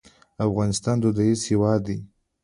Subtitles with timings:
[0.47, 1.97] افغانستان دودیز هېواد دی.